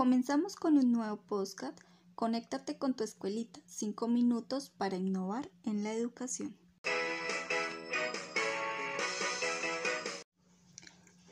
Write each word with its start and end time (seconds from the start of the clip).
Comenzamos 0.00 0.56
con 0.56 0.78
un 0.78 0.92
nuevo 0.92 1.18
podcast. 1.18 1.78
Conéctate 2.14 2.78
con 2.78 2.94
tu 2.94 3.04
escuelita. 3.04 3.60
Cinco 3.66 4.08
minutos 4.08 4.70
para 4.70 4.96
innovar 4.96 5.50
en 5.62 5.84
la 5.84 5.92
educación. 5.92 6.56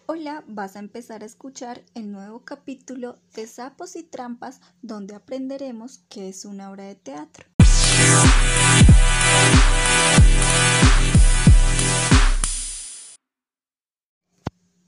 Hola, 0.04 0.44
vas 0.46 0.76
a 0.76 0.80
empezar 0.80 1.22
a 1.22 1.24
escuchar 1.24 1.82
el 1.94 2.12
nuevo 2.12 2.44
capítulo 2.44 3.16
de 3.32 3.46
Sapos 3.46 3.96
y 3.96 4.02
Trampas 4.02 4.60
donde 4.82 5.14
aprenderemos 5.14 6.00
qué 6.10 6.28
es 6.28 6.44
una 6.44 6.70
obra 6.70 6.84
de 6.84 6.94
teatro. 6.96 7.46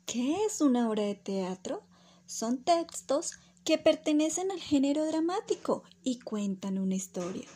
¿Qué 0.04 0.44
es 0.44 0.60
una 0.60 0.90
obra 0.90 1.04
de 1.04 1.14
teatro? 1.14 1.82
Son 2.26 2.62
textos 2.62 3.40
que 3.64 3.78
pertenecen 3.78 4.50
al 4.50 4.60
género 4.60 5.06
dramático 5.06 5.82
y 6.02 6.18
cuentan 6.18 6.78
una 6.78 6.94
historia. 6.94 7.46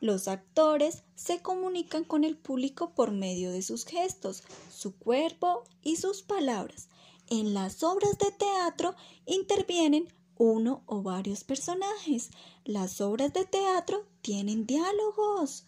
Los 0.00 0.28
actores 0.28 1.02
se 1.14 1.40
comunican 1.40 2.04
con 2.04 2.24
el 2.24 2.36
público 2.36 2.90
por 2.94 3.10
medio 3.10 3.50
de 3.52 3.62
sus 3.62 3.86
gestos, 3.86 4.42
su 4.70 4.96
cuerpo 4.96 5.64
y 5.82 5.96
sus 5.96 6.22
palabras. 6.22 6.88
En 7.28 7.54
las 7.54 7.82
obras 7.82 8.18
de 8.18 8.30
teatro 8.30 8.94
intervienen 9.24 10.12
uno 10.36 10.82
o 10.86 11.02
varios 11.02 11.44
personajes. 11.44 12.30
Las 12.64 13.00
obras 13.00 13.32
de 13.32 13.44
teatro 13.44 14.04
tienen 14.20 14.66
diálogos. 14.66 15.64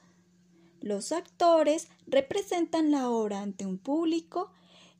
Los 0.80 1.12
actores 1.12 1.88
representan 2.06 2.90
la 2.90 3.08
obra 3.08 3.40
ante 3.40 3.64
un 3.64 3.78
público 3.78 4.50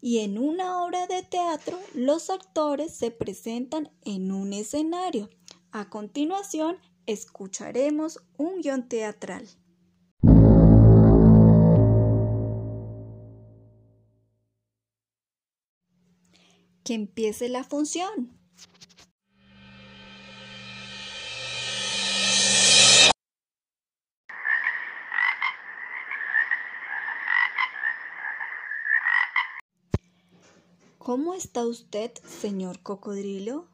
y 0.00 0.18
en 0.18 0.38
una 0.38 0.84
obra 0.84 1.06
de 1.06 1.22
teatro 1.22 1.78
los 1.94 2.30
actores 2.30 2.94
se 2.94 3.10
presentan 3.10 3.90
en 4.04 4.32
un 4.32 4.52
escenario. 4.52 5.30
A 5.72 5.90
continuación, 5.90 6.78
escucharemos 7.06 8.20
un 8.36 8.60
guion 8.60 8.88
teatral. 8.88 9.46
Que 16.84 16.94
empiece 16.94 17.48
la 17.48 17.64
función. 17.64 18.38
¿Cómo 31.06 31.34
está 31.34 31.64
usted, 31.64 32.10
señor 32.24 32.82
cocodrilo? 32.82 33.68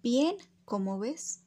Bien, 0.00 0.36
¿cómo 0.64 1.00
ves? 1.00 1.44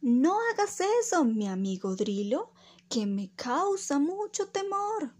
No 0.00 0.38
hagas 0.48 0.80
eso, 0.80 1.26
mi 1.26 1.46
amigo 1.46 1.94
Drilo, 1.94 2.54
que 2.88 3.04
me 3.04 3.34
causa 3.34 3.98
mucho 3.98 4.48
temor. 4.48 5.12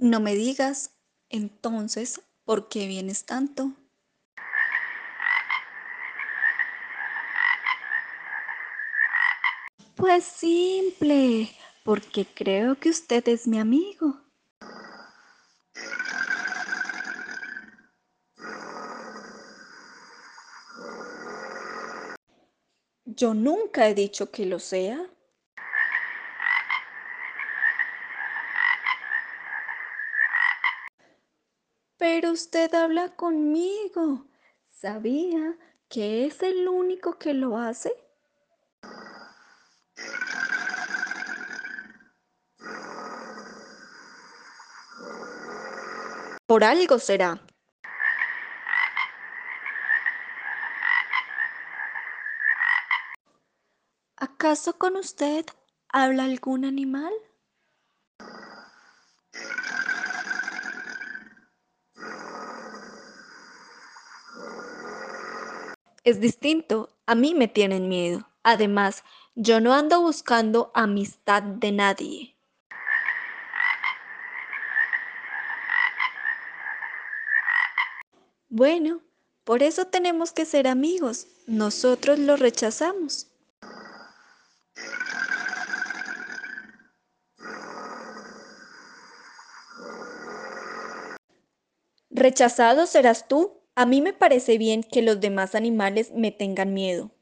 No 0.00 0.20
me 0.20 0.36
digas, 0.36 0.92
entonces, 1.28 2.20
¿por 2.44 2.68
qué 2.68 2.86
vienes 2.86 3.26
tanto? 3.26 3.72
Pues 9.96 10.22
simple, 10.22 11.50
porque 11.82 12.24
creo 12.24 12.78
que 12.78 12.90
usted 12.90 13.26
es 13.26 13.48
mi 13.48 13.58
amigo. 13.58 14.20
Yo 23.04 23.34
nunca 23.34 23.88
he 23.88 23.94
dicho 23.94 24.30
que 24.30 24.46
lo 24.46 24.60
sea. 24.60 25.10
Pero 31.98 32.30
usted 32.30 32.72
habla 32.74 33.16
conmigo. 33.16 34.26
¿Sabía 34.70 35.58
que 35.88 36.26
es 36.26 36.42
el 36.42 36.68
único 36.68 37.18
que 37.18 37.34
lo 37.34 37.58
hace? 37.58 37.92
Por 46.46 46.64
algo 46.64 46.98
será. 46.98 47.40
¿Acaso 54.16 54.78
con 54.78 54.96
usted 54.96 55.44
habla 55.88 56.24
algún 56.24 56.64
animal? 56.64 57.12
Es 66.04 66.20
distinto, 66.20 66.90
a 67.06 67.14
mí 67.14 67.34
me 67.34 67.48
tienen 67.48 67.88
miedo. 67.88 68.28
Además, 68.42 69.04
yo 69.34 69.60
no 69.60 69.74
ando 69.74 70.00
buscando 70.00 70.70
amistad 70.74 71.42
de 71.42 71.72
nadie. 71.72 72.34
Bueno, 78.48 79.02
por 79.44 79.62
eso 79.62 79.86
tenemos 79.86 80.32
que 80.32 80.44
ser 80.44 80.68
amigos. 80.68 81.26
Nosotros 81.46 82.18
lo 82.18 82.36
rechazamos. 82.36 83.26
Rechazado 92.10 92.86
serás 92.86 93.28
tú. 93.28 93.57
A 93.78 93.86
mí 93.86 94.02
me 94.02 94.12
parece 94.12 94.58
bien 94.58 94.82
que 94.82 95.02
los 95.02 95.20
demás 95.20 95.54
animales 95.54 96.10
me 96.12 96.32
tengan 96.32 96.74
miedo. 96.74 97.12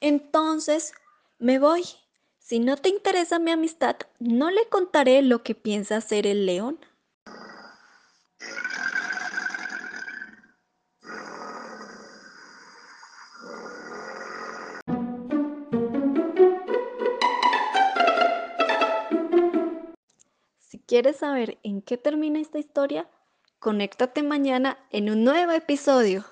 Entonces, 0.00 0.92
me 1.40 1.58
voy. 1.58 1.82
Si 2.38 2.60
no 2.60 2.76
te 2.76 2.90
interesa 2.90 3.40
mi 3.40 3.50
amistad, 3.50 3.96
no 4.20 4.52
le 4.52 4.68
contaré 4.68 5.20
lo 5.22 5.42
que 5.42 5.56
piensa 5.56 5.96
hacer 5.96 6.28
el 6.28 6.46
león. 6.46 6.78
Quieres 20.90 21.18
saber 21.18 21.56
en 21.62 21.82
qué 21.82 21.96
termina 21.96 22.40
esta 22.40 22.58
historia, 22.58 23.08
conéctate 23.60 24.24
mañana 24.24 24.76
en 24.90 25.08
un 25.08 25.22
nuevo 25.22 25.52
episodio. 25.52 26.24